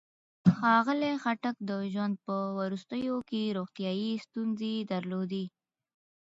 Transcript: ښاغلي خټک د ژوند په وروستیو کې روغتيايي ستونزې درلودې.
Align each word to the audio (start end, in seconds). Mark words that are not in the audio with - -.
ښاغلي 0.55 1.11
خټک 1.23 1.55
د 1.69 1.71
ژوند 1.93 2.15
په 2.25 2.35
وروستیو 2.59 3.15
کې 3.29 3.53
روغتيايي 3.57 4.11
ستونزې 4.25 4.73
درلودې. 4.91 5.45